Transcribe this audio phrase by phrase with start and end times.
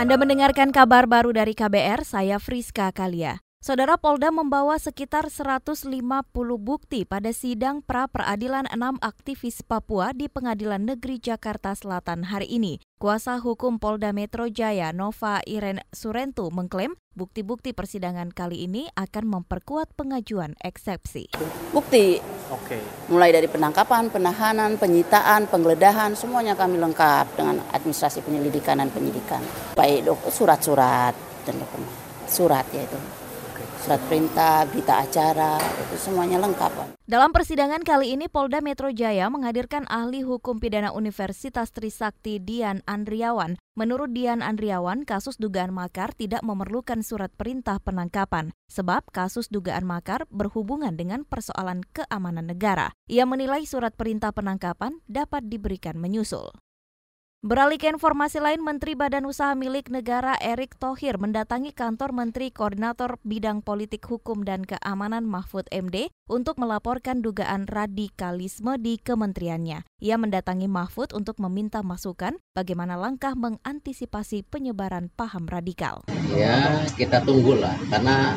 [0.00, 3.36] Anda mendengarkan kabar baru dari KBR, saya Friska Kalia.
[3.60, 5.92] Saudara Polda membawa sekitar 150
[6.56, 12.80] bukti pada sidang pra peradilan enam aktivis Papua di Pengadilan Negeri Jakarta Selatan hari ini.
[12.96, 19.92] Kuasa hukum Polda Metro Jaya Nova Iren Surentu mengklaim bukti-bukti persidangan kali ini akan memperkuat
[20.00, 21.28] pengajuan eksepsi.
[21.76, 22.82] Bukti, Oke.
[23.06, 29.38] mulai dari penangkapan, penahanan, penyitaan, penggeledahan, semuanya kami lengkap dengan administrasi penyelidikan dan penyidikan.
[29.78, 31.14] Baik surat-surat
[31.46, 31.90] dan dokumen,
[32.26, 32.98] surat yaitu
[33.80, 37.00] surat perintah, berita acara, itu semuanya lengkap.
[37.08, 43.58] Dalam persidangan kali ini Polda Metro Jaya menghadirkan ahli hukum pidana Universitas Trisakti Dian Andriawan.
[43.74, 50.28] Menurut Dian Andriawan, kasus dugaan makar tidak memerlukan surat perintah penangkapan sebab kasus dugaan makar
[50.30, 52.94] berhubungan dengan persoalan keamanan negara.
[53.10, 56.54] Ia menilai surat perintah penangkapan dapat diberikan menyusul.
[57.40, 63.16] Beralih ke informasi lain, Menteri Badan Usaha Milik Negara Erick Thohir mendatangi kantor Menteri Koordinator
[63.24, 69.88] Bidang Politik Hukum dan Keamanan Mahfud MD untuk melaporkan dugaan radikalisme di kementeriannya.
[70.04, 76.04] Ia mendatangi Mahfud untuk meminta masukan bagaimana langkah mengantisipasi penyebaran paham radikal.
[76.36, 78.36] Ya, kita tunggulah karena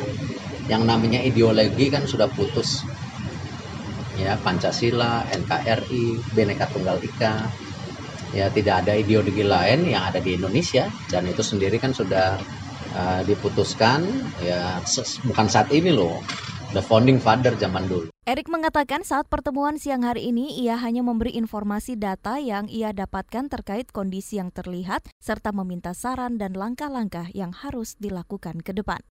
[0.64, 2.88] yang namanya ideologi kan sudah putus.
[4.16, 7.52] Ya, Pancasila, NKRI, Bhinneka Tunggal Ika,
[8.32, 12.40] ya tidak ada ideologi lain yang ada di Indonesia dan itu sendiri kan sudah
[12.96, 14.06] uh, diputuskan
[14.40, 14.80] ya
[15.26, 16.22] bukan saat ini loh
[16.74, 18.10] the founding father zaman dulu.
[18.26, 23.46] Erik mengatakan saat pertemuan siang hari ini ia hanya memberi informasi data yang ia dapatkan
[23.46, 29.04] terkait kondisi yang terlihat serta meminta saran dan langkah-langkah yang harus dilakukan ke depan.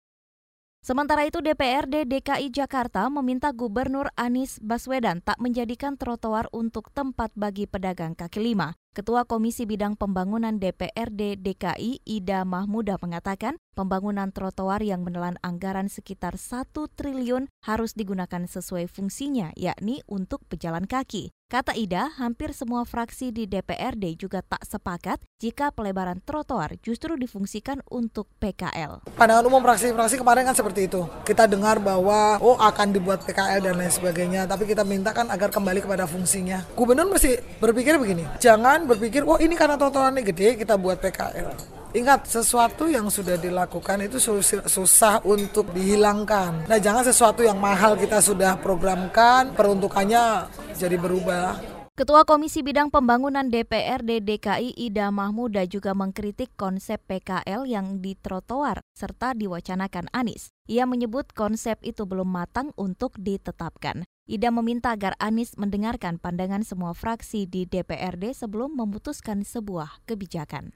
[0.81, 7.69] Sementara itu DPRD DKI Jakarta meminta Gubernur Anies Baswedan tak menjadikan trotoar untuk tempat bagi
[7.69, 8.73] pedagang kaki lima.
[8.97, 16.41] Ketua Komisi Bidang Pembangunan DPRD DKI Ida Mahmuda mengatakan pembangunan trotoar yang menelan anggaran sekitar
[16.41, 21.29] 1 triliun harus digunakan sesuai fungsinya yakni untuk pejalan kaki.
[21.51, 27.83] Kata Ida, hampir semua fraksi di DPRD juga tak sepakat jika pelebaran trotoar justru difungsikan
[27.91, 29.03] untuk PKL.
[29.19, 31.03] Pandangan umum fraksi-fraksi kemarin kan seperti itu.
[31.27, 35.83] Kita dengar bahwa oh akan dibuat PKL dan lain sebagainya, tapi kita mintakan agar kembali
[35.83, 36.71] kepada fungsinya.
[36.71, 42.23] Gubernur mesti berpikir begini, jangan berpikir oh, ini karena trotoarnya gede kita buat PKL Ingat,
[42.23, 44.15] sesuatu yang sudah dilakukan itu
[44.63, 46.71] susah untuk dihilangkan.
[46.71, 50.47] Nah, jangan sesuatu yang mahal kita sudah programkan, peruntukannya
[50.81, 51.61] jadi berubah.
[51.93, 58.81] Ketua Komisi Bidang Pembangunan DPRD DKI Ida Mahmuda juga mengkritik konsep PKL yang di trotoar
[58.97, 60.49] serta diwacanakan Anies.
[60.65, 64.07] Ia menyebut konsep itu belum matang untuk ditetapkan.
[64.25, 70.73] Ida meminta agar Anies mendengarkan pandangan semua fraksi di DPRD sebelum memutuskan sebuah kebijakan.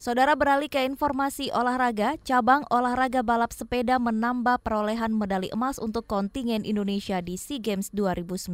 [0.00, 6.64] Saudara beralih ke informasi olahraga, cabang olahraga balap sepeda menambah perolehan medali emas untuk kontingen
[6.64, 8.48] Indonesia di SEA Games 2019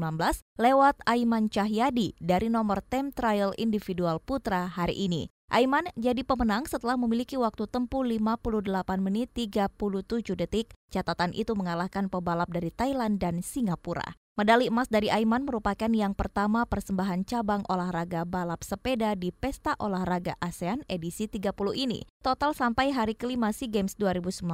[0.59, 5.36] lewat Aiman Cahyadi dari nomor time trial individual putra hari ini.
[5.47, 8.67] Aiman jadi pemenang setelah memiliki waktu tempuh 58
[8.99, 10.75] menit 37 detik.
[10.91, 14.19] Catatan itu mengalahkan pebalap dari Thailand dan Singapura.
[14.37, 20.37] Medali emas dari Aiman merupakan yang pertama persembahan cabang olahraga balap sepeda di Pesta Olahraga
[20.45, 22.05] ASEAN edisi 30 ini.
[22.21, 24.45] Total sampai hari kelima SEA Games 2019,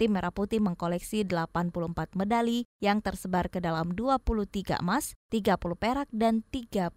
[0.00, 6.40] tim Merah Putih mengkoleksi 84 medali yang tersebar ke dalam 23 emas, 30 perak, dan
[6.48, 6.88] 31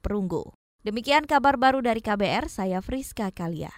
[0.00, 0.56] perunggu.
[0.82, 3.70] Demikian kabar baru dari KBR, saya Friska Kalia.